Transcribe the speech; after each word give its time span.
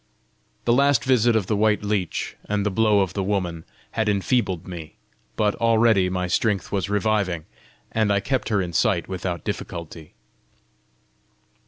The 0.65 0.73
last 0.73 1.03
visit 1.03 1.35
of 1.35 1.45
the 1.45 1.55
white 1.55 1.83
leech, 1.83 2.35
and 2.49 2.65
the 2.65 2.71
blow 2.71 3.01
of 3.01 3.13
the 3.13 3.21
woman, 3.21 3.65
had 3.91 4.09
enfeebled 4.09 4.67
me, 4.67 4.95
but 5.35 5.53
already 5.57 6.09
my 6.09 6.25
strength 6.25 6.71
was 6.71 6.89
reviving, 6.89 7.45
and 7.91 8.11
I 8.11 8.19
kept 8.19 8.49
her 8.49 8.63
in 8.63 8.73
sight 8.73 9.07
without 9.07 9.43
difficulty. 9.43 10.15